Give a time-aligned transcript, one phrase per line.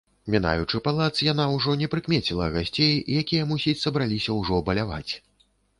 [0.35, 5.09] Мінаючы палац, яна ўжо не прыкмеціла гасцей, якія, мусіць, сабраліся ўжо баляваць.